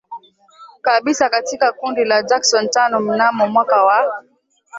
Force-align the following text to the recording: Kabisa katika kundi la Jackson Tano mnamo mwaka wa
Kabisa 0.81 1.29
katika 1.29 1.71
kundi 1.73 2.03
la 2.05 2.23
Jackson 2.23 2.69
Tano 2.69 2.99
mnamo 2.99 3.47
mwaka 3.47 3.83
wa 3.83 4.23